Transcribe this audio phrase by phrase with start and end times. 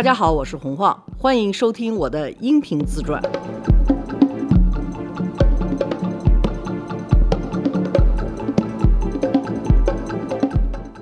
[0.00, 3.20] 大家好，我是洪晃，欢迎收听我的音频自传。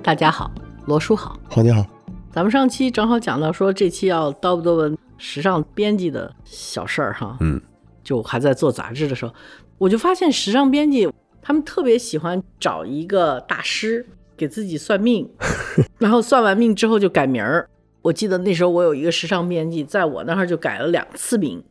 [0.03, 0.51] 大家好，
[0.87, 1.87] 罗叔好，好你好，
[2.33, 7.60] 咱们上期正好讲到说这期要叨不叨文时尚编辑的小事儿哈，嗯，
[8.02, 9.33] 就还在做杂志的时候，
[9.79, 11.09] 我就发现时尚编辑
[11.41, 14.05] 他们特别喜欢找一个大师
[14.37, 15.30] 给自己算命，
[15.99, 17.71] 然后算完命之后就改名儿。
[18.09, 21.62] 我记得那时候我有一个时尚编辑，在我那儿就改了两次名，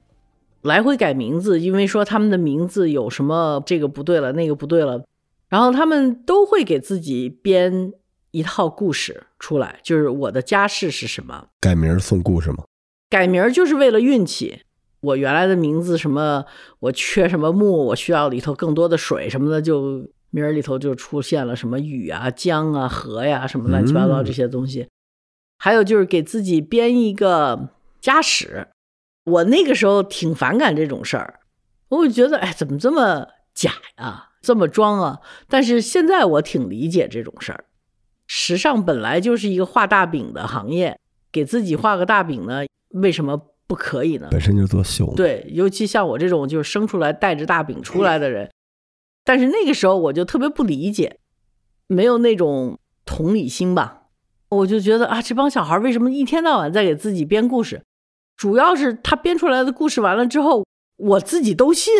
[0.61, 5.03] 来回改名字，因为说他们的名字有什么这个不对了，那个不对了，
[5.49, 7.91] 然后他们都会给自己编
[8.31, 12.63] 一套故事出来，就是我的家世是什么，改名儿送故事吗？
[13.09, 14.59] 改名儿就是为了运气。
[15.01, 16.45] 我原来的名字什么，
[16.79, 24.87] 我缺什么木，我需要里头更多的水什么的，就名儿里头就出现了什么雨啊、江啊、河呀什么乱七八糟这些东西。
[25.57, 27.69] 还有就是给自己编一个
[27.99, 28.67] 家史，
[29.25, 31.39] 我那个时候挺反感这种事儿，
[31.89, 35.19] 我就觉得哎，怎么这么假呀，这么装啊？
[35.47, 37.65] 但是现在我挺理解这种事儿。
[38.27, 40.99] 时尚本来就是一个画大饼的行业，
[41.31, 44.27] 给自己画个大饼呢，为什么不可以呢？
[44.29, 48.51] 本身就做秀，对，尤其像我这种就是生出来带着大饼出来的人，
[49.23, 51.19] 但是那个时候我就特别不理解，
[51.87, 53.96] 没有那种同理心吧。
[54.49, 57.83] 我就觉得啊，这帮小孩为什么一天到晚在给自己编故事？
[58.37, 61.93] 主要是他编出来的故事完了之后，我自己都信。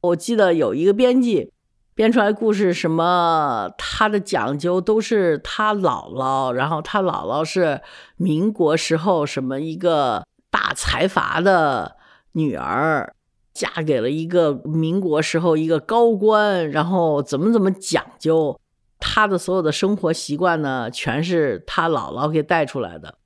[0.00, 1.52] 我记得有一个编辑
[1.94, 7.80] 编出来故事，什么他的讲究都是他姥姥，然后他姥姥是
[8.16, 11.96] 民国时候什么一个大财阀的
[12.32, 13.14] 女儿，
[13.52, 18.58] 嫁给了一个民国时候一个高官，然后怎么怎么讲究。
[19.04, 23.18] 他的所有的生活习惯呢，全是他姥姥给带出来的。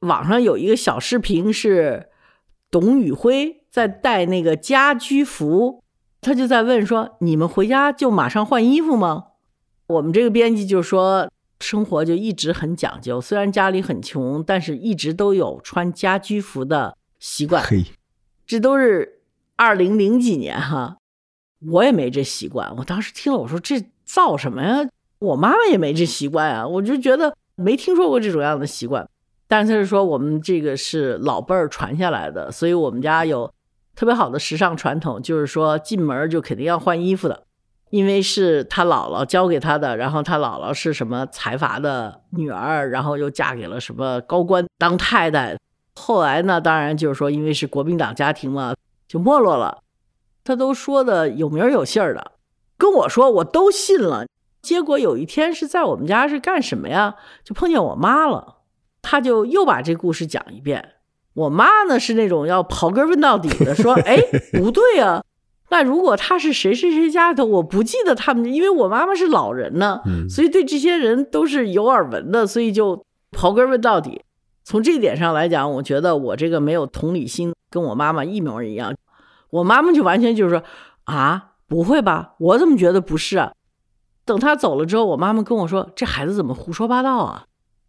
[0.00, 2.08] 网上有一个小视频，是
[2.70, 5.82] 董宇辉在带那个家居服，
[6.22, 9.24] 他就在问说：“你们回家就马上换衣服吗？”
[9.88, 17.84] 我们这个编辑就说：“生活就一直很讲究，虽然家里很穷，但是一直都有穿家居服的习惯。”嘿，
[18.46, 19.20] 这都是
[19.56, 20.96] 二零零几年哈，
[21.70, 22.74] 我也没这习惯。
[22.78, 24.88] 我当时听了，我说：“这造什么呀？”
[25.20, 29.08] 我妈妈也没这习惯啊，我就觉得没听说过这种样的习惯。
[29.46, 33.50] 但是他是说我们这个是老辈儿传下来的，所以我们家有
[33.96, 37.44] 特别好的时尚传统，就是说进门就肯定要换衣服的，
[37.90, 39.96] 因为是他姥姥教给他的。
[39.96, 45.56] 然后他姥姥是什么财阀的女儿，然后又嫁给了什么高官当太太。
[45.94, 48.74] 后来呢，当然就是说因为是国民党家庭嘛，
[49.08, 49.78] 就没落了。
[50.44, 52.32] 他都说的有名有姓的，
[52.76, 54.26] 跟我说我都信了。
[54.60, 57.14] 结果有一天是在我们家是干什么呀？
[57.44, 58.56] 就碰见我妈了，
[59.02, 60.94] 她就又把这故事讲一遍。
[61.34, 64.18] 我妈呢是那种要刨根问到底的，说： “哎，
[64.52, 65.22] 不对啊，
[65.70, 74.22] 那如果他是谁谁谁家的，我不记得他们，因为我妈妈是老人呢，所以对这些人都是有耳闻的，所以就刨根问到底。
[74.64, 78.94] 从这点上来讲，我觉得我这个没有同理心，跟我妈妈一模一样。
[79.50, 80.62] 我妈妈就完全就是说：
[81.04, 82.34] 啊，不会吧？
[82.38, 83.52] 我怎么觉得不是啊？”
[84.28, 87.46] 等他走了之后，我妈妈跟我说：“这孩子怎么胡说八道啊？”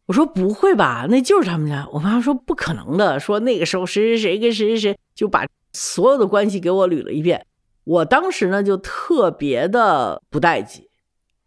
[0.07, 7.45] 我说：“不会吧，那就是他们家。”我妈妈说：“不可能的，说那个时候谁谁谁跟谁谁谁就把所有的关系给我捋了一遍。”
[7.83, 10.85] 我当时呢就特别的不待见。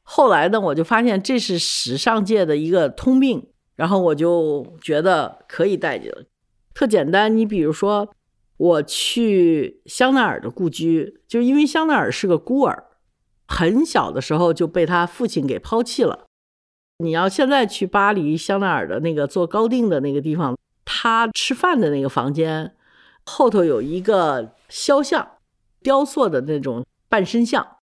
[0.03, 6.25] 后来呢，我就发现这是时尚界的一个通病，然后我就觉得可以待见了。
[6.75, 8.09] 特简单，你比如说
[8.57, 12.85] 我去香奈儿的故居，就是因为香奈儿是个孤儿。
[13.55, 16.25] 很小的时候就被他父亲给抛弃了。
[16.99, 22.75] 你要现在去巴黎香奈儿的那个做高定的那个地方，他吃饭的那个房间
[23.27, 25.33] 后头有一个肖像，
[25.83, 27.77] 雕塑的那种半身像。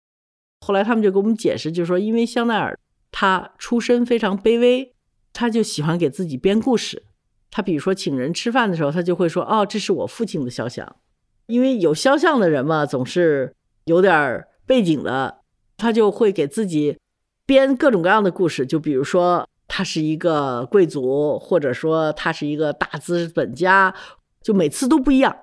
[0.64, 2.78] 后来他们就给我们解释，就说因为香奈儿
[3.12, 4.94] 他出身非常卑微，
[5.32, 7.04] 他就喜欢给自己编故事。
[7.50, 10.96] 他比如说请人吃饭的时候，他就会说：“哦，这是我父亲的肖像。”
[11.46, 13.54] 因为有肖像的人嘛，总是
[13.84, 15.37] 有点背景的。
[15.78, 16.98] 他就会给自己
[17.46, 23.94] 编各种各样的故事，就比如说他是一个贵族，或者说他是一个大资本家，
[24.42, 25.34] 就每次都不一样。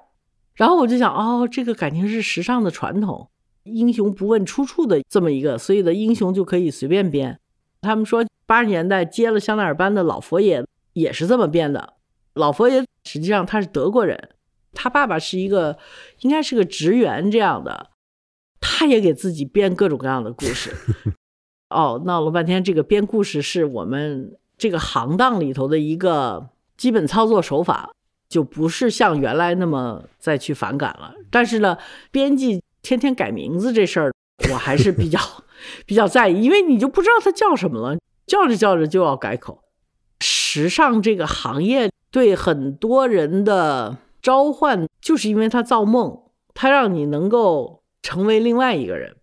[0.54, 3.30] 然后我就想，哦，这个感情是时尚的传统，
[3.64, 7.40] 英雄不问出处的这么一个，所以的英雄就可以随便编。
[7.82, 11.94] 他们说八十年代接了香奈儿班的老佛爷也是这么编的。
[12.34, 14.30] 老佛爷实际上他是德国人，
[14.74, 15.78] 他爸爸是一个
[16.22, 17.92] 应该是个职员这样的。
[18.68, 20.74] 他也给自己编各种各样的故事，
[21.70, 27.92] 哦，闹了半天，这个编故事是我们这个行当里头的一个基本操作手法
[28.28, 31.14] 就不是像原来那么再去反感了。
[31.30, 31.78] 但是呢，
[32.10, 34.12] 编辑天天改名字这事儿，
[34.52, 35.20] 我还是比较
[35.86, 39.62] 比较在意，因为你就不知道他叫什么了，叫着叫着就要改口。
[40.20, 46.24] 时尚这个行业对很多人的召唤，就是因为他造梦，
[46.54, 49.16] 他让你能够成为另外一个人。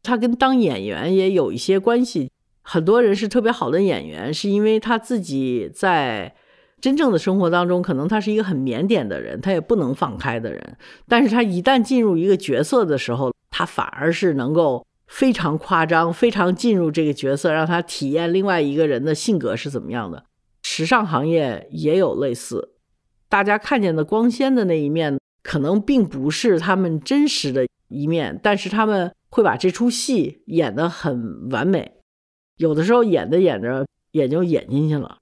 [0.00, 2.30] 他跟当演员也有一些关系。
[2.62, 6.36] 很多人是特别好的演员，是因为他自己在
[6.80, 10.76] 真正的生活当中，可能他是一个很腼腆的人，他也不能放开的人。
[11.08, 20.24] 但是他一旦进入一个角色的时候，他反而是能够非常夸张，非常进入这个角色，让他体验另外一个人的性格是怎么样的。
[20.62, 22.74] 时尚行业也有类似，
[23.28, 31.90] 大家看见的光鲜的那一面，可能并不是他们真实的一面，但是他们会把这出戏演得很完美。
[32.58, 35.16] 有的时候演着演着眼就演进去了。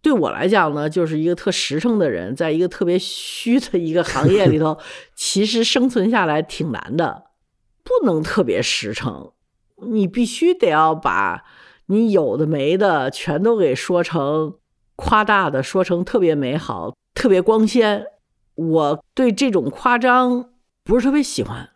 [0.00, 4.78] 对我来讲呢，就是一个特实诚的人，在一个特别虚的一个行业里头，
[5.14, 7.24] 其实生存下来挺难的，
[7.84, 9.32] 不能特别实诚，
[9.86, 11.44] 你必须得要把
[11.88, 14.54] 你有的没的全都给说成
[14.96, 18.06] 夸大的，说成特别美好、特别光鲜。
[18.58, 20.50] 我对这种夸张
[20.82, 21.70] 不是特别喜欢，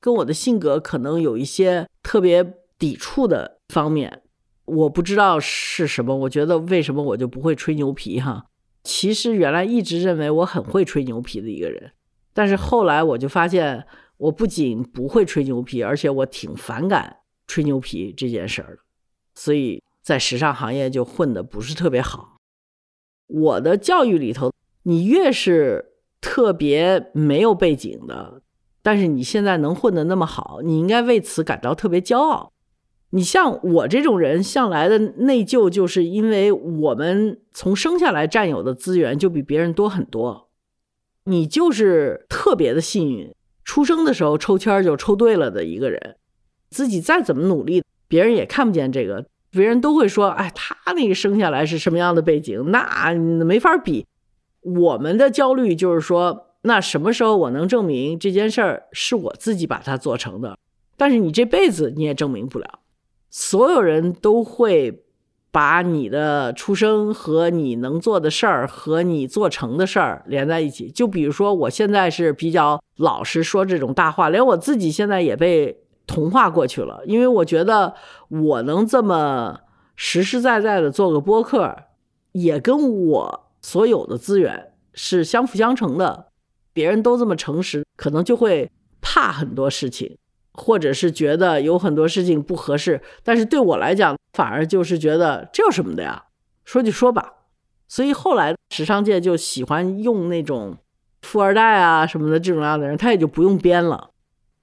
[0.00, 4.22] 跟我的性格可能有一些特别抵触的方面。
[4.64, 8.46] 我不知道是什么，我觉得为什么我就不会吹牛皮哈？
[8.82, 11.92] 其实原来一直认为我很会吹牛皮的一个人，
[12.32, 13.86] 但是后来我就发现，
[14.16, 18.82] 我不仅不会吹牛皮，而且我挺反感吹牛皮这件事儿的，
[19.34, 22.38] 所以在时尚行业就混的不是特别好。
[23.26, 24.50] 我的教育里头，
[24.84, 25.91] 你越是
[26.22, 28.40] 特别没有背景的，
[28.82, 32.52] 但是你现在能混得那么好，你应该为此感到特别骄傲。
[33.10, 40.48] 你像我这种人，向来的内疚，就是因为我们从生下来占有的资源就比别人多很多。
[41.24, 43.34] 你就是特别的幸运，
[43.64, 46.16] 出生的时候抽签就抽对了的一个人。
[46.70, 53.12] 自己再怎么努力，别人也看不见这个，别人都会说：“哎，他那个生下来是什么样的背景，那
[53.44, 54.06] 没法比。”
[54.62, 60.56] 我们的焦虑就是说，那什么时候我能证明这件事儿是我自己把它做成的？
[60.96, 62.78] 但是你这辈子你也证明不了。
[63.28, 65.04] 所有人都会
[65.50, 70.90] 把你的出生和你能做的事儿和你做成的事儿连在一起。
[70.90, 77.02] 就比如说，我现在是比较老实说这种大话，连我自己现在也被同化过去了。
[77.06, 77.94] 因为我觉得
[78.28, 79.60] 我能这么
[79.96, 81.74] 实实在在的做个播客，
[82.32, 86.28] 也跟我所有的资源是相辅相成的。
[86.72, 88.70] 别人都这么诚实，可能就会
[89.00, 90.18] 怕很多事情。
[90.54, 96.24] 或者是觉得有很多事情不合适，但是对我来讲，反而就是觉得这有什么的呀？
[96.66, 97.32] 说就说吧。
[97.88, 100.76] 所以后来时尚界就喜欢用那种
[101.22, 104.10] 富二代啊什么的这种样的人，他也就不用编了。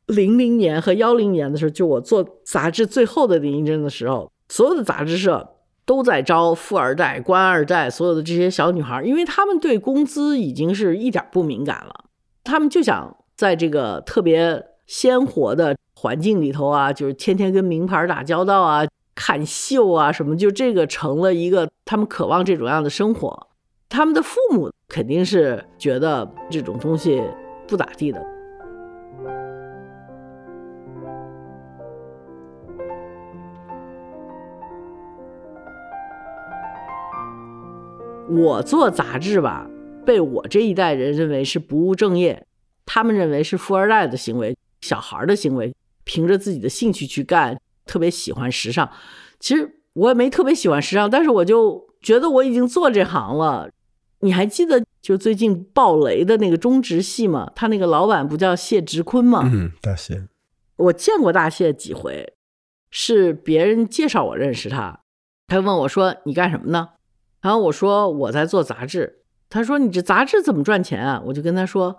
[0.05, 5.55] 零零年和幺零年的时候，就我做杂志最后的林一针的时候，所有的杂志社
[5.89, 12.05] 都在招富二代、官二代，所有的这些小女孩，因为他们对工资已经是一点不敏感了，
[12.43, 14.63] 他们就想在这个特别。
[14.89, 23.47] 鲜活的环境里头啊，就是天天跟名牌打交道啊，看秀啊什么，就这个成了一个他们渴望这种样的生活。
[23.87, 27.21] 他们的父母肯定是觉得这种东西
[27.67, 28.19] 不咋地的。
[38.29, 39.67] 我做杂志吧，
[40.05, 42.45] 被我这一代人认为是不务正业，
[42.85, 44.55] 他们认为是富二代的行为。
[44.81, 48.89] 小孩的行为，凭着自己的兴趣去干，特别喜欢时尚。
[49.39, 53.69] 其实我也没特别喜欢时尚，但是我就觉得我已经做这行了。
[54.21, 57.51] 你还记得就最近爆雷的那个中植系吗？
[57.55, 59.49] 他那个老板不叫谢植坤吗？
[59.51, 60.27] 嗯，大谢。
[60.77, 62.33] 我见过大谢几回，
[62.91, 65.01] 是别人介绍我认识他。
[65.47, 66.89] 他问我说：“你干什么呢？”
[67.41, 69.19] 然后我说：“我在做杂志。”
[69.49, 71.97] 他说：“你这杂志怎么赚钱啊？”我就跟他说。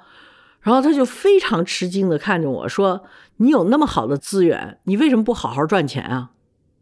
[0.61, 3.03] 然后他就非常吃惊的看着我说
[3.39, 6.31] ：“你有那么好的资源，你为什么不好好赚钱啊？”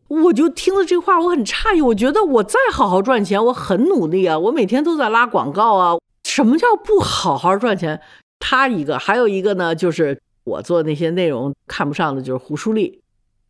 [0.09, 1.81] 我就听了这话，我很诧异。
[1.81, 5.97] 我觉得我再好好赚钱，我很努力啊，我每天都在拉广告啊。
[6.25, 8.01] 什么叫不好好赚钱？
[8.41, 13.01] 他一个，还有一个呢，就是我做那些内容看不上的，就是胡舒丽。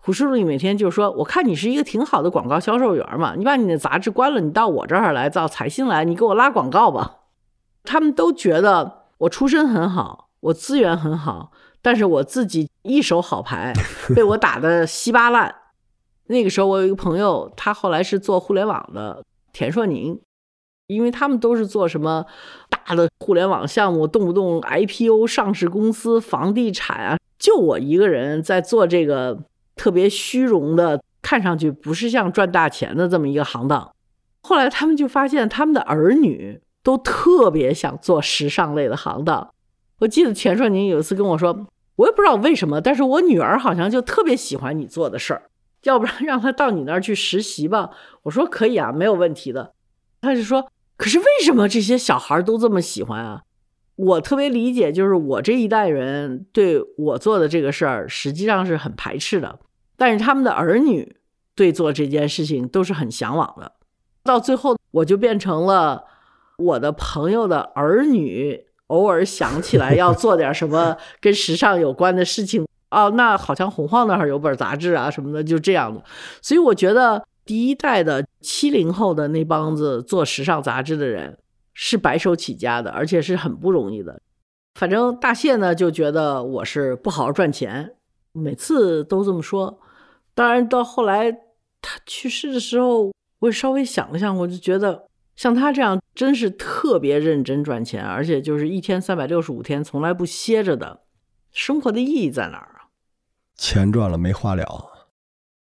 [0.08, 7.16] 胡舒丽每天就说：“我看你是一个挺好的广告销售员嘛，你把你的杂志关了，你到我这儿来，到财新来，你给我拉广告吧。”
[7.84, 9.04] 他们都觉得。
[9.18, 13.74] 我出身很好，我资源很好，但是我自己一手好牌
[14.16, 15.54] 被我打的稀巴烂。
[16.28, 19.22] 那个时候我有一个朋友，他后来是做互联网的，
[19.52, 20.18] 田硕宁，
[20.86, 22.24] 因为他们都是做什么
[22.70, 29.42] 大的互联网项目，动不动 IPO 上市公司、房地产啊，就我一个人在做这个
[29.78, 33.92] 特别虚荣的，看上去不是像赚大钱的这么一个行当。
[34.42, 39.54] 后来他们就发现，他们的儿女都特别想做时尚类的行当。
[40.00, 41.66] 我记得钱帅宁有一次跟我说，
[41.96, 45.42] 我也不知道为什么，但是我女儿好像就特别喜欢你做的事儿，
[45.84, 47.90] 要不然让她到你那儿去实习吧。
[48.24, 49.72] 我说可以啊，没有问题的。
[50.20, 50.70] 他就说。
[50.96, 53.42] 可是为什么这些小孩都这么喜欢啊？
[53.94, 59.60] 我特别理解，就是我这一代人对我做的这个事儿实际上是很排斥的，
[59.98, 61.16] 但是他们的儿女
[61.54, 63.72] 对做这件事情都是很向往的。
[64.22, 66.04] 到最后，我就变成了
[66.56, 76.02] 我的朋友的儿女偶尔想起来要做点什么 跟时尚有关的事情，哦，那好像洪晃那儿有本杂志啊什么的，就这样的。
[76.40, 77.22] 所以我觉得。
[77.48, 81.38] 第一代的七零后的那帮子做时尚杂志的人
[81.72, 84.20] 是白手起家的，而且是很不容易的。
[84.74, 87.94] 反正大谢呢就觉得我是不好好赚钱，
[88.32, 89.80] 每次都这么说。
[90.38, 91.32] 当然到后来
[91.82, 101.00] 他去世的时候，我也稍微想了想，我就觉得像他这样真是特别认真赚钱，而且就是一天三百六十五天从来不歇着的，
[101.50, 102.86] 生活的意义在哪儿啊？
[103.56, 105.08] 钱赚了没花了。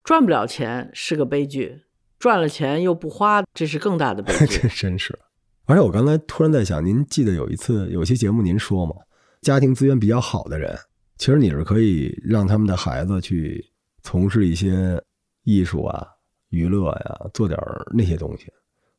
[0.05, 1.85] 赚不了钱是个悲剧，
[2.19, 4.59] 赚了钱又不花，这是更大的悲剧。
[4.61, 5.19] 这真是。
[5.64, 8.93] 而且我刚才突然在想，您记得有一次有期节目您说吗？
[9.40, 10.79] 家庭资源比较好的人，
[11.17, 13.70] 其实你是可以让他们的孩子去
[14.02, 15.02] 从事一些
[15.45, 16.07] 艺术啊、
[16.50, 17.59] 娱乐呀，做点
[17.92, 18.47] 那些东西。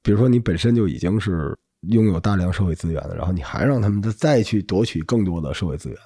[0.01, 5.97] 比如说你本身就已经是拥有大量社会资源的，然后你还让他们再去夺取更多的社会资源，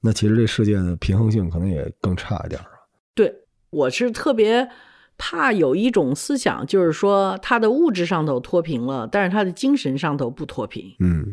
[0.00, 2.68] 那其实这世界的平衡性可能也更差一点啊。
[3.14, 3.34] 对。
[3.70, 4.68] 我是特别
[5.16, 10.94] 怕有一种思想，就是说他的物质上头脱贫了，但是他的精神上头不脱贫。
[11.00, 11.24] 嗯，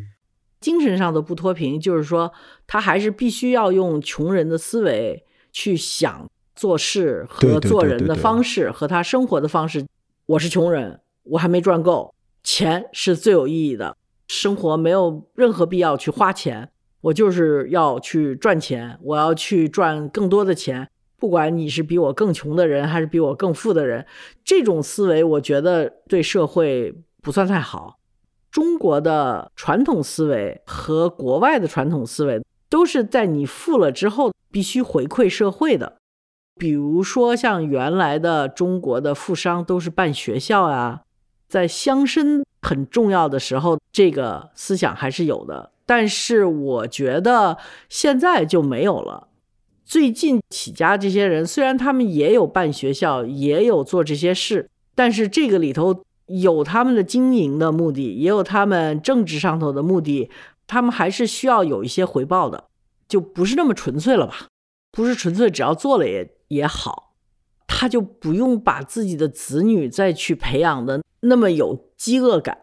[0.62, 2.32] 精神上头不脱贫，就是说
[2.66, 9.86] 他还是必须要用穷人的思维去想做事和做人的方式和他生活的方式。
[10.26, 12.14] 我是穷人，我还没赚够，
[12.44, 13.96] 钱是最有意义的，
[14.28, 20.90] 生活没有任何必要去花钱，我就是要去赚钱，我要去赚更多的钱。
[21.18, 24.06] 不管你是比我更穷的人，还是比我更富的人，
[24.44, 28.00] 这种思维我觉得对社会不算太好。
[28.52, 35.99] 中国的传统思维和国外的传统思维都是在你富了之后必须回馈社会的。
[36.60, 41.04] 比如说，像原来的中国的富商都是办学校啊，
[41.48, 45.72] 在乡绅很重要的时候，这个思想还是有的。
[45.86, 49.30] 但是我觉得现在就没有了。
[49.86, 60.30] 最近起家这些人，虽然他们也有办学校，也有做这些事，但是这个里头有他们的经营的目的，也有他们政治上头的目的，
[60.68, 62.66] 他们还是需要有一些回报的，
[63.08, 64.48] 就不是那么纯粹了吧？
[64.92, 67.16] 不是纯粹，只要做了也也好，
[67.68, 72.58] 他就不用把自己的子女再去培养的那么有饥饿感。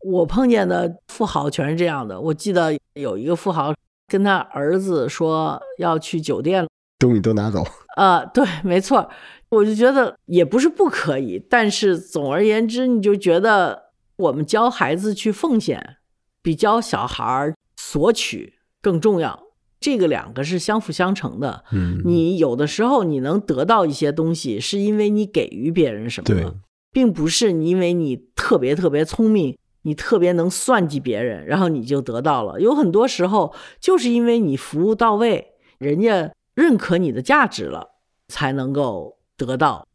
[0.00, 3.74] 我碰见的富豪全是这样的，我记得有一个富豪。
[4.10, 6.66] 跟他儿子说要去酒店，
[6.98, 7.62] 东西都拿走。
[7.96, 9.06] 啊，对，没错，
[9.50, 15.98] 我就觉得也不是不可以，但是总而言之，你就觉得我们教孩子去奉献，
[16.40, 19.47] 比教小孩索取更重要。
[19.80, 21.64] 这个两个是相辅相成的。
[21.72, 26.54] 嗯，你有的时候你能得到一些东西，是因为你给予别人什么，
[26.92, 29.56] 并不是因为你特别特别聪明。
[29.82, 32.60] 你特别能算计别人，然后你就得到了。
[32.60, 37.92] 有很多时候，就是因为你服务到位，人家认可你的价值了，
[38.26, 39.86] 才能够得到。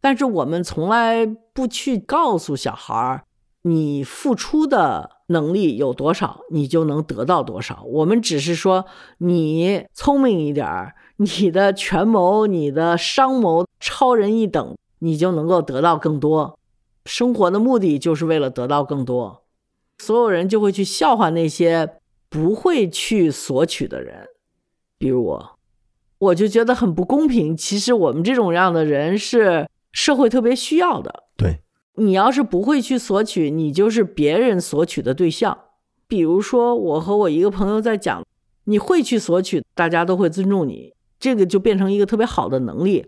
[0.00, 3.24] 但是我们从来不去告诉小孩儿，
[3.62, 7.82] 你付出的能力有多少，你就能得到多少。
[7.84, 8.86] 我们只是说，
[9.18, 16.58] 你聪明一点儿，你的权谋、你的商谋超人一等，你就能够得到更多。
[17.04, 19.42] 生活的目的就是为了得到更多，
[19.98, 21.96] 所有人就会去笑话那些
[22.28, 24.28] 不会去索取的人，
[24.98, 25.58] 比如我，
[26.18, 27.56] 我就觉得很不公平。
[27.56, 31.24] 其实我们这种样的人是社会特别需要的。
[31.36, 31.62] 对，
[31.96, 35.56] 你要是不会去索取，你就是别人索取的对象。
[36.08, 38.24] 比如说，我和我一个朋友在讲，
[38.64, 43.06] 你会去索取，大家都会尊重你，这个就变成一个特别好的能力。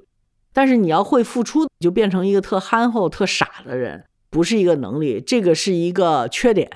[0.53, 6.71] 但是你要会付出，就变成一个特憨厚、特傻的人，不是一个能力，这个是一个缺点。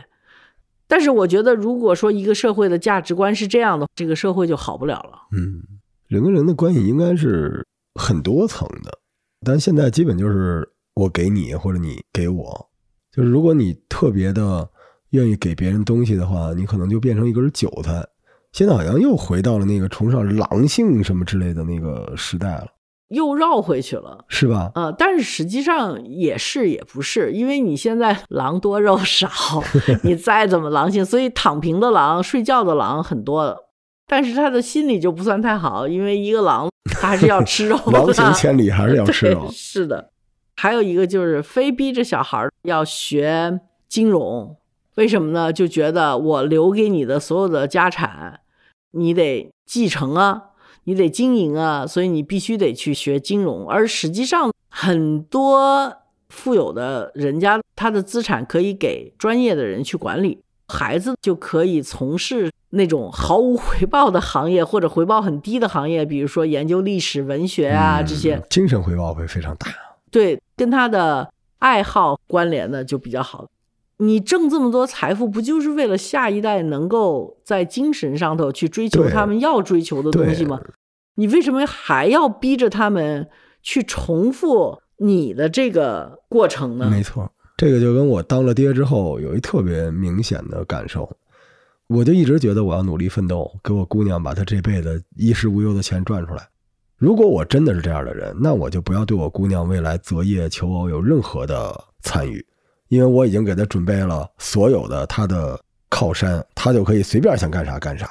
[0.86, 5.28] 但是我觉得，如果说一个社会的价值观是这样的，这个社会就好不了了。
[5.36, 5.62] 嗯，
[6.08, 8.98] 人跟人的关系应该是很多层的，
[9.46, 12.68] 但现在基本就是我给你或者你给我，
[13.12, 14.68] 就是如果你特别的
[15.10, 18.04] 愿意给别人东西的话，你可能就变成一根韭菜。
[18.50, 22.66] 现在好像又回到了那个崇尚狼性什么之类的那个时代了，
[23.10, 24.72] 又绕回去了，是吧？
[24.74, 29.28] 呃，但是实际上也是也不是，因为你现在狼多肉少，
[30.02, 33.56] 你再怎么狼性，所以躺平的狼、睡觉的狼很多了。
[34.08, 36.68] 但是他的心理就不算太好，因为一个狼
[37.00, 39.48] 他 还是要吃肉的，狼行千里还是要吃肉。
[39.52, 40.10] 是的，
[40.60, 44.56] 还有一个就是非逼着小孩要学金融，
[44.96, 45.52] 为什么呢？
[45.52, 48.40] 就觉得我留给你的所有的家产，
[48.90, 50.46] 你得继承啊，
[50.82, 53.68] 你得经营啊，所以你必须得去学金融。
[53.68, 55.96] 而实际上，很多
[56.28, 60.42] 富有的人家，他的资产可以给专业的人去管理。
[60.66, 69.68] 孩子就可以从事那种毫无回报的行业，或者回报很低的行业，比如说研究历史、文学啊这些，精神回报会非常大。
[70.10, 73.48] 对，跟他的爱好关联的就比较好。
[73.98, 80.60] 你挣这么多财富，不就是为了下一代能够在精神上头去追求他们要追求的东西吗？
[81.14, 83.28] 你为什么还要逼着他们
[83.62, 86.88] 去重复你的这个过程呢？
[86.90, 87.30] 没错。
[87.56, 91.10] 这个就跟我当了爹之后有一特别明显的感受，
[91.88, 96.48] 我就一直觉得我要努力奋斗，给我姑娘把她这辈子衣食无忧的钱赚出来。
[96.98, 102.44] 如果我真的是这样的人，那我就不要对我姑娘未来择业求偶有任何的参与，
[102.88, 108.10] 因为我已经给她准备了所有的她的靠山，她就可以随便想干啥干啥。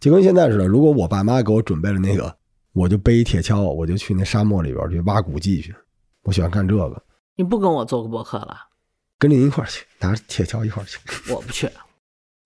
[0.00, 2.34] 就跟现在似的，如果我爸妈给我准备了那个，
[2.72, 5.74] 我就背一铁锹，我就去那沙漠里边去挖古迹去。
[6.22, 7.02] 我喜欢干这个。
[7.36, 8.56] 你不跟我做个博客了？
[9.18, 10.98] 跟您一块儿去，拿着铁锹一块儿去。
[11.30, 11.68] 我不去，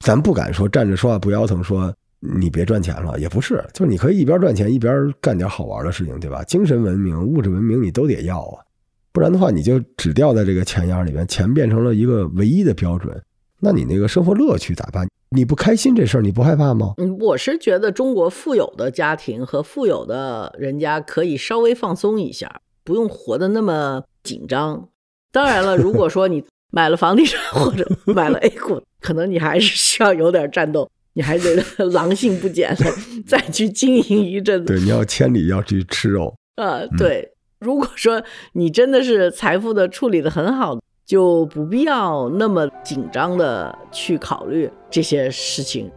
[0.05, 6.43] 咱不敢说站着说话不腰疼，说你别赚钱了，也不是，就是你可以一边赚钱一边干点好玩的事情，对吧？
[6.45, 8.65] 精神文明、物质文明你都得要啊，
[9.13, 13.23] 不然的话你就只掉在这个钱眼里面，钱变成了一个唯一的标准，
[13.61, 15.09] 那你那个生活乐趣咋办？
[15.31, 16.95] 你不开心这事儿你不害怕吗？
[16.99, 24.89] 嗯，我是觉得中国富有的家庭和富有的人家可以稍微放松一下，不用活得那么紧张。
[25.31, 26.45] 当然了，如果说你。
[26.71, 30.87] 买了房地产或者买了 A 股，可能你还是需要有点战斗，
[31.19, 31.57] 你还得
[31.91, 32.93] 狼性不减了
[33.27, 34.73] 再去经营一阵子。
[34.73, 36.33] 对，你要千里要去吃肉。
[36.55, 37.29] 呃，对。
[37.59, 45.91] 如果说你真的是财富的处理的很好，就不必要那么紧张的去考虑这些事情。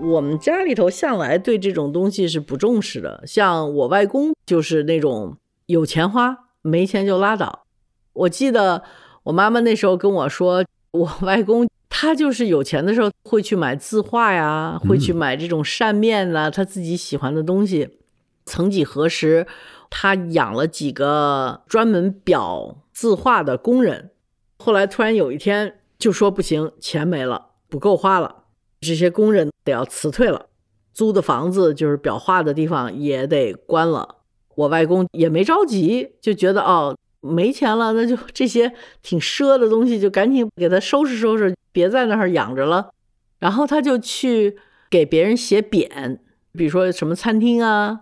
[0.00, 7.64] 我们家里头向来对这种东西是不重视的，像我外公就是那种有钱花，没钱就拉倒。
[8.12, 8.84] 我记得
[9.24, 17.98] 我妈妈那时候跟我说，我外公他就是有钱的时候会去买字画呀，会去买这种扇面啊，他自己喜欢的东西。
[18.46, 19.46] 曾几何时，
[19.90, 24.12] 他养了几个专门裱字画的工人，
[24.58, 28.44] 后来突然有一天就说不行，钱没了，不够花了。
[28.80, 30.46] 这些工人得要辞退了，
[30.92, 34.16] 租的房子就是裱画的地方也得关了。
[34.54, 42.90] 我外公也没着急，就觉得哦没钱了，那就 这些挺奢的东西就赶紧给他收拾收拾，别在那儿养着了。
[43.38, 44.58] 然后他就去
[44.90, 46.18] 给别人写匾，
[46.52, 48.00] 比如说什么餐厅啊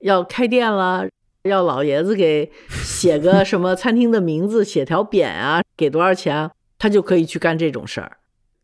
[0.00, 1.06] 要开店了，
[1.44, 8.17] 要老爷子给写个什么餐厅的名字，写条匾啊，给多少钱，他就可以去干这种事儿。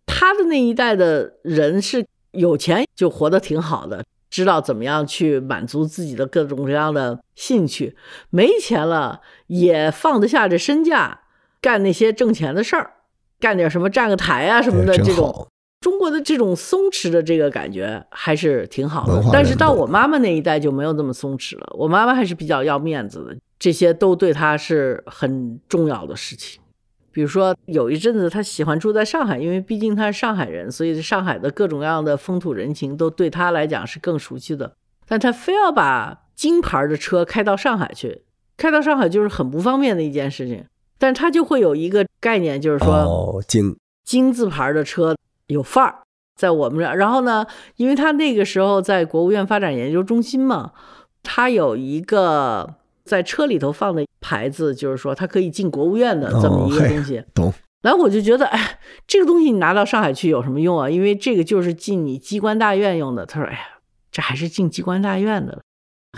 [0.07, 7.97] 他的那一代的人是有钱就活得挺好的，知道怎么样去满足自己的各种各样的兴趣。
[8.31, 11.21] 没钱了也放得下这身价，
[11.61, 12.95] 干那些挣钱的事儿，
[13.39, 15.49] 干点什么站个台啊什么的这种。
[15.81, 19.23] 中国的这种松弛的这个感觉还是挺好的。
[19.31, 21.67] 但是到我妈妈那一代就没有这么松弛了。
[21.77, 26.59] 我妈妈还是比较要面子的，这些都对她是很重要的事情。
[27.15, 34.75] 比如说，有一阵子他喜欢住在上海，因为毕竟他是上海人，所以上海的各种各样的风土人情都对他来讲是更熟悉的。
[35.07, 38.23] 但他非要把金牌的车开到上海去，
[38.57, 40.65] 开到上海就是很不方便的一件事情。
[40.99, 45.99] 但他就会有一个概念，就是说金金字牌的车有范儿，
[46.35, 46.97] 在我们这儿。
[46.97, 47.47] 然后呢，
[47.77, 50.73] 因为他那个时候在国务院发展研究中心嘛，
[51.23, 52.75] 他有一个。
[53.05, 57.23] 在车里头放的牌子，就是说它可以进国务院的这么一个东西。
[57.35, 57.53] 懂。
[57.83, 60.89] 然后我就觉得，哎，这个东西你拿到上海去有什么用啊？
[60.89, 63.27] 因为这个就是进你机关大院用的。
[63.27, 63.59] 他说，哎呀，
[64.11, 65.61] 这还是进机关大院的，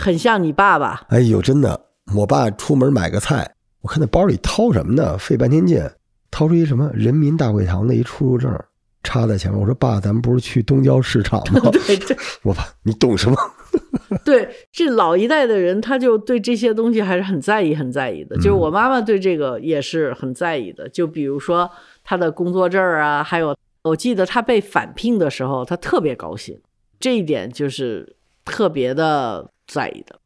[0.01, 1.05] 很像你爸爸。
[1.09, 5.17] 哎呦，真的，我爸出门买个菜，我看那包里掏什么呢？
[5.17, 5.83] 费半天劲，
[6.31, 8.57] 掏出一什么人民大会堂的一出入证，
[9.03, 11.69] 插在前面，我说爸，咱们不是去东郊市场吗？
[11.85, 13.35] 对对我爸，你懂什么？
[14.23, 18.35] 对，这老一代的人，他就对这些东西还是很在意、很在意的。
[18.37, 20.87] 就是我妈妈对这个也是很在意的。
[20.87, 21.69] 就比如说
[22.03, 26.59] 她的工作证啊，还有我记得她被返聘的时候，她特别高兴，
[26.99, 30.19] 这一点就是特别的在意的。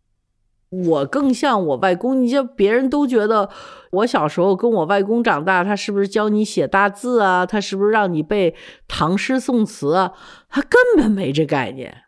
[0.70, 3.50] 我更像我外公，你就别人都觉得
[3.92, 7.46] 我小时候跟我外公长大，他是不是教你写大字啊？
[7.46, 8.56] 他是不是让你背
[8.88, 10.14] 唐诗宋词啊？
[10.48, 12.04] 他根本没这概念。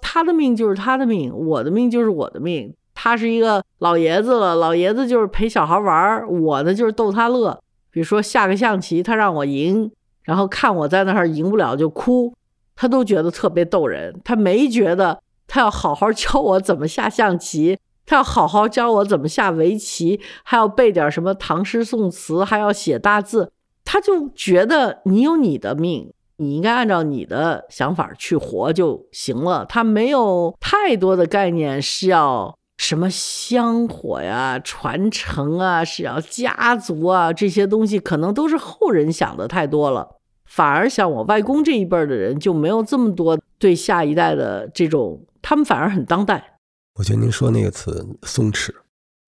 [0.00, 2.74] 他的命就是他的命，我的命就是我的命。
[2.94, 7.58] 他是一个老爷子了，老爷子就是陪小孩玩儿，我呢就是逗他乐。
[7.90, 9.90] 比如说下个象棋，他让我赢，
[10.24, 12.34] 然后看我在那儿赢不了就哭，
[12.76, 14.20] 他都觉得特别逗人。
[14.22, 23.50] 他没觉得他要好好教我怎么下象棋，他要好好教我怎么下围棋，还要背点什么唐诗宋词，还要写大字。
[23.84, 26.12] 他就觉得你有你的命。
[26.40, 29.66] 你应该按照你的想法去活就行了。
[29.66, 40.16] 他没有太多的概念是要什么香火呀、传承啊，是要家族啊这些东西，可能都是后人想的太多了。
[40.46, 46.58] 反而像我外公这一辈的人就没有这么多对下一代的这种，他们反而很当代。
[46.98, 48.74] 我觉得您说那个词松弛，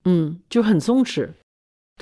[0.07, 1.29] 嗯，就很松弛。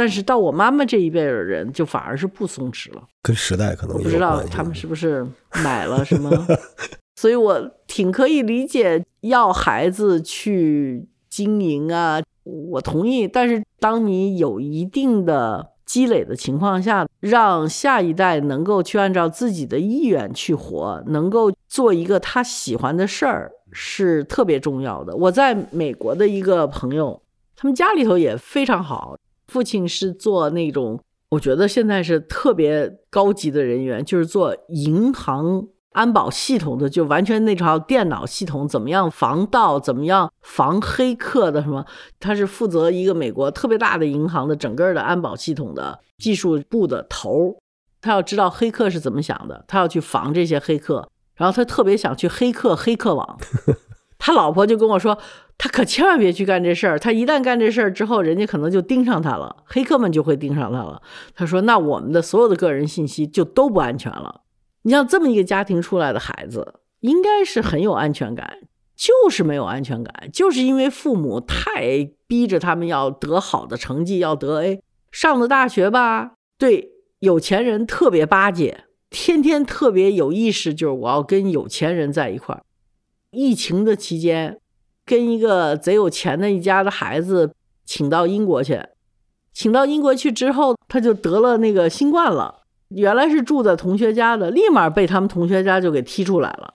[0.01, 3.07] 但是到我妈妈这一辈的人，就反而是不松弛了。
[3.21, 5.27] 跟时代可能我不知道他们是不是
[5.63, 6.31] 买了什么，
[7.17, 13.29] 所以我挺可以理解要孩子去经营啊，我同意。
[13.29, 25.15] 但是当你有一定的积累的情况下，让下一代能够去按照自己的意愿去活，能够做一个他喜欢的事儿，是特别重要的。
[25.15, 27.21] 我在美国的一个朋友，
[27.55, 29.15] 他们家里头也非常好。
[29.51, 41.85] 父亲是做那种，我觉得现在是特别高级的人员，就是做银行安保系统的，就完全那套电脑系统怎么样防盗，怎么样防黑客的什么，
[42.21, 47.57] 他是负责一个美国特别大的银行的整个的安保系统的技术部的头
[48.01, 53.37] 他要知道黑客是怎么想的，他要去防这些黑客，然后他特别想去黑客黑客网。
[54.17, 55.19] 他老婆就跟我说。
[55.63, 61.03] 他可千万别去干这事儿，他一旦干这事儿之后，人家可能就盯上他了，黑客们就会盯上他了。
[61.35, 64.41] 他说：“那我们的所有的个人信息就都不安全了。”
[64.85, 68.61] 你像这么一个家庭出来的孩子，应该是很有安全感，
[68.97, 82.63] 就是没有安全感，就是因为父母太逼着他们要得好的成绩，要得 A，上了大学吧，对有钱人特别巴结，天天特别有意识，就是我要跟有钱人在一块儿。
[83.33, 84.59] 疫情的期间。
[85.11, 87.53] 跟一个贼有钱的一家的孩子
[87.85, 88.81] 请到英国去，
[89.53, 92.63] 请到英国去之后，他就得了那个新冠了。
[92.91, 96.75] 原来是住在同学家的，立马被他们同学家就给踢出来了。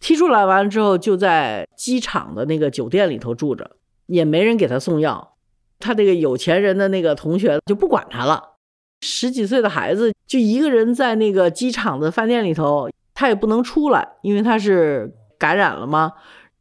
[0.00, 3.70] 踢出来完了之后，就在机场的那个酒店里头住着，
[4.06, 5.36] 也没人给他送药。
[5.78, 8.56] 他这个有钱人的那个同学就不管他了。
[9.02, 16.12] 十几岁的孩子就一个人在那个机场的饭店里头，他也不能出来，因为他是感染了吗？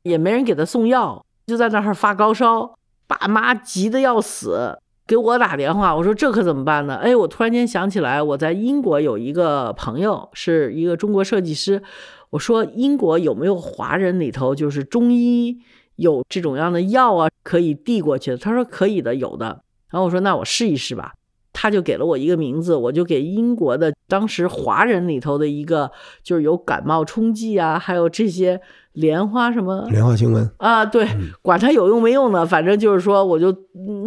[0.06, 5.96] 也没人给他送药，就在那儿发高烧，爸妈急得要死，给我打电话。
[5.96, 6.96] 我说这可怎么办呢？
[6.98, 11.82] 哎，我突然间想起来，我在英国有一个朋友是一个中国设计师。
[12.30, 15.58] 我说英国有没有华人里头就是中医
[15.96, 18.38] 有这种样的药啊，可以递过去的？
[18.38, 19.64] 他说可以的，有的。
[19.90, 21.14] 然后我说那我试一试吧。
[21.58, 25.90] 他就给了我一个名字，我就给英国的当时华人里头的一个，
[26.22, 28.60] 就是有感冒冲剂啊，还有这些
[28.96, 31.08] 莲花什么莲花清瘟啊，对，
[31.42, 33.56] 管它有用没用呢，反正就是说，我就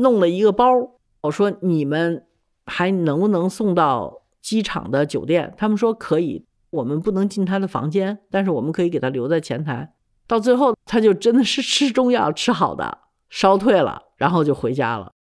[0.00, 0.66] 弄了一个包，
[1.22, 2.24] 我说你们
[2.66, 5.54] 还能不能送到机场的酒店？
[5.56, 9.92] 他们说可以，我们不能进他的房间，但是我们可以给他留在前台。
[10.26, 12.98] 到最后，他就真的是吃中药吃好的，
[13.30, 15.12] 烧退了，然后就回家了。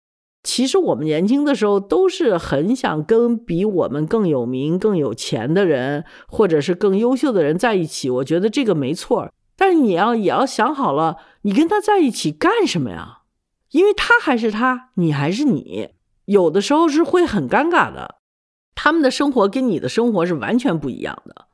[0.43, 8.09] 其实我们年轻的时候都是很想跟比我们更有名、更有钱的人，或者是更优秀的人在一起。
[8.09, 13.23] 我觉得这个没错，但是你要也要想好了，你跟他在一起干什么呀？
[13.71, 15.89] 因为他还是他，你还是你，
[16.25, 18.15] 有的时候是会很尴尬的。
[18.75, 21.47] 他们的生活跟你的生活是完全不一样的，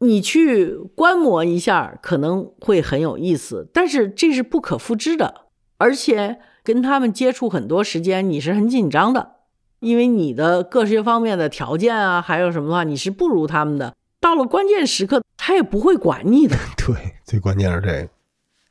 [0.00, 5.46] 你去观摩一下可能会很有意思，但是这是不可复制的，
[5.78, 6.40] 而且。
[6.62, 9.36] 跟他们接触很多时间，你是很紧张的，
[9.80, 13.94] 因为你的各些方面的条件啊，还有什么的话，你是不如他们的。
[14.20, 16.54] 到了关键时刻，他也不会管你的。
[16.76, 18.08] 对，最关键是这个。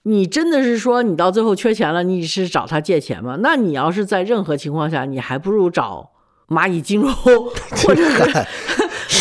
[0.03, 3.39] 你真的是说，你到最后缺钱了，你是找他借钱吗？
[3.41, 6.11] 那你要是在任何情况下，你还不如找
[6.47, 8.45] 蚂蚁金融，或者是。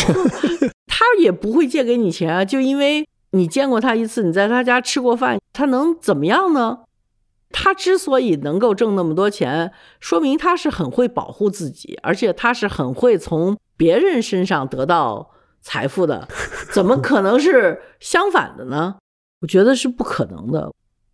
[0.85, 6.79] 他也不会借给你钱啊，就因为你见过他一次，你在他家吃过饭，他能怎么样呢？
[7.51, 16.27] 他之所以能够挣那么多钱，说明他是很会保护自己，而且他是很会从别人身上得到财富的。
[16.71, 18.97] 怎么可能是相反的呢？
[19.41, 20.71] 我觉得是不可能的。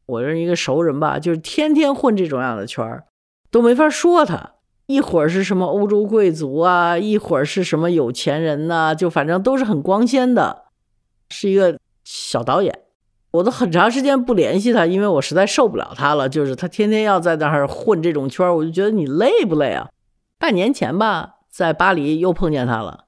[0.08, 3.06] 我认识一个熟人吧，就是天天混这种样的圈儿，
[3.50, 4.52] 都没法说他。
[4.88, 10.66] 一会儿是什么欧洲贵族啊，一会儿是什么有钱人呐，就反正都是很光鲜的，
[11.30, 12.82] 是一个小导演。
[13.32, 16.30] 我都很长时间不联系他，因为我实在受不了他了。
[16.30, 19.90] 就是他天天要在那儿混这种圈儿，我就觉得你累不累啊？
[20.38, 23.05] 半年前吧，在巴黎又碰见他了。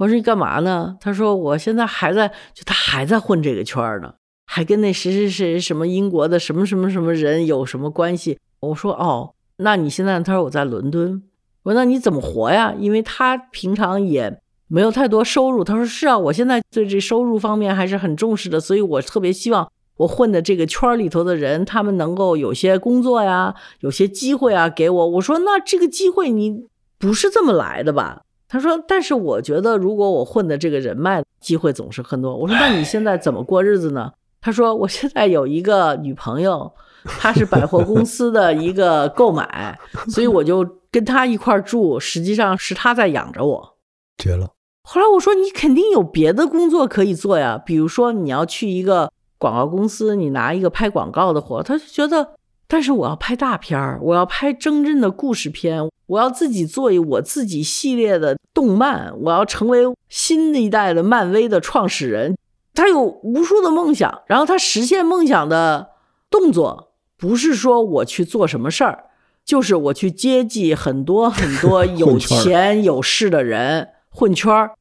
[0.00, 0.96] 我说你干嘛呢？
[0.98, 4.14] 他说我现在还在，就他还在混这个圈呢，
[4.46, 8.38] 还跟那谁谁谁什么英国的什么什么什么人有什么关系？
[8.60, 9.34] 我说哦。
[9.58, 11.22] 那你现在他说我在伦敦，
[11.64, 12.74] 我说那你怎么活呀？
[12.78, 15.62] 因为他平常也没有太多收入。
[15.62, 25.08] 他说是啊，我现在对这收入方面还是很重视的，所以我特别希望我混的这个圈里头的人，他们能够有些工作呀，有些机会啊给我。
[25.08, 26.64] 我说那这个机会你
[26.98, 28.22] 不是这么来的吧？
[28.50, 32.36] 他说，但是我觉得如果我混的这个人脉机会总是很多。
[32.36, 34.12] 我说那你现在怎么过日子呢？
[34.42, 36.70] 他说我现在有一个女朋友。
[37.02, 39.78] 她是百货公司的一个购买，
[40.10, 41.98] 所以我就跟她一块住。
[41.98, 43.76] 实际上是她在养着我，
[44.18, 44.50] 绝了。
[44.82, 51.62] 后来我说你肯定有别的工作可以做呀，比如说你要去一个广告公司，你拿一个拍广告的活。
[51.62, 52.32] 他就觉得，
[52.68, 62.36] 但是我要拍大片儿，我要拍真正的故事片，我要自己做一我自己系列的动漫，我要成为新一代的漫威的创始人。
[62.74, 65.90] 他有无数的梦想，然后他实现梦想的
[66.28, 66.94] 动作。
[67.16, 69.04] 不是说我去做什么事儿，
[69.44, 74.72] 就是我去接济很多很多 有钱有势的人混圈儿。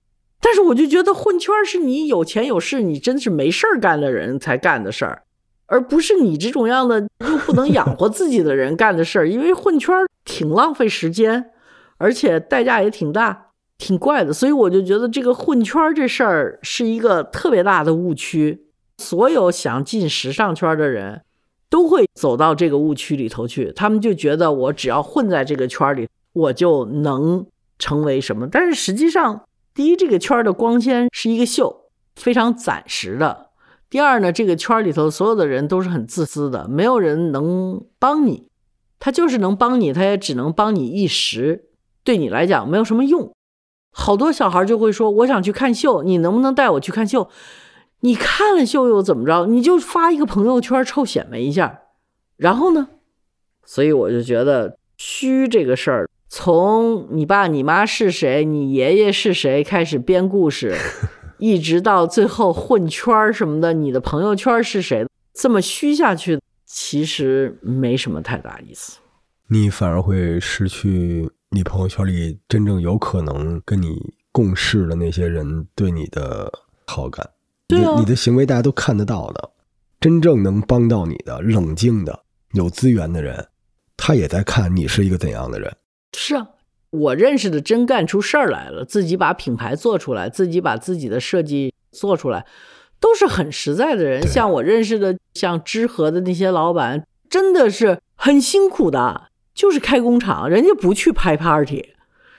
[0.41, 5.23] 但是我就觉得混圈儿是你有钱有势，你真是没事儿干的人才干的事儿，
[5.69, 9.29] 而不是你这种样的又不能养活自己的人干的事儿。
[9.29, 11.51] 因为混圈挺浪费时间，
[11.97, 14.33] 而且代价也挺大，挺怪的。
[14.33, 18.65] 所以我就觉得这个混圈这事儿是一个特别大的误区。
[18.97, 21.21] 所有想进时尚圈的人。
[21.71, 27.45] 都会走到这个误区里头去，他们就觉得我只要混在这个圈里，我就能
[27.77, 28.47] 成为什么。
[28.47, 29.43] 但是实际上，
[29.75, 33.48] 第一，这个圈的光鲜是一个秀，非常暂时的；
[33.89, 38.47] 第二呢，这个圈里头所有的人都是很自私的，没有人能帮你，
[38.99, 41.69] 他就是能帮你，他也只能帮你一时，
[42.03, 43.31] 对你来讲没有什么用。
[43.91, 47.29] 好多小孩就会说：“我想去看秀，你能不能带我去看秀？”
[48.01, 49.47] 你看了秀又怎么着？
[49.47, 51.81] 你就发一个朋友圈臭显摆一下，
[52.37, 52.87] 然后呢？
[53.65, 60.75] 所以我就觉得虚这个事儿，从你爸你妈是谁，你爷爷是谁开始编故事，
[61.39, 68.99] 一直到最后混圈什么的，你的朋友圈是谁，这么虚下去，其实没什么太大意思。
[69.47, 76.51] 你反而会失去你朋友圈里真正有可能跟你共事的那些人对你的
[76.85, 77.27] 好感。
[77.67, 79.51] 对你的行为大家都看得到的，
[79.99, 82.23] 真正能帮到你的、冷静的、
[82.53, 83.47] 有资源的人，
[83.95, 85.71] 他也在看你是一个怎样的人。
[86.13, 86.47] 是啊，
[86.91, 92.45] 我认识的真干出事儿来了，自己把品牌做出来，自己把自己的设计做出来，
[92.99, 94.21] 都是很实在的人。
[94.27, 101.89] 像我认识的，像知和的那些老板，真的是很辛苦的，就是开工厂，人家不去拍 party，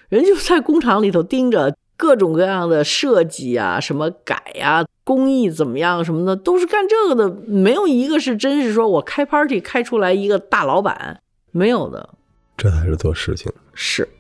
[0.09, 1.77] 人就在工厂里头盯着。
[1.97, 12.09] 各种各样的设计啊，什么改呀，工艺怎么样什么的，都是干这个的，没有一个是真是说我开 party 开出来一个大老板，没有的。
[12.57, 13.53] 这才是做事情。
[13.75, 14.20] 是，嗯，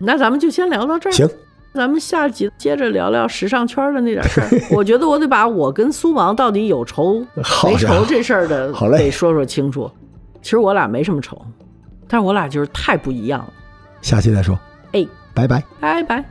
[0.00, 1.12] 那咱们就先聊到这儿。
[1.12, 1.28] 行，
[1.74, 4.48] 咱们下集接着聊聊时尚圈的那点事儿。
[4.72, 7.24] 我觉得我得把我跟苏芒到底有仇
[7.64, 9.90] 没仇这事儿的，得说说清楚。
[10.42, 11.40] 其实我俩没什么仇，
[12.08, 13.52] 但是我俩就是太不一样了。
[14.00, 14.58] 下期再说。
[14.92, 16.24] 哎，拜拜，拜拜。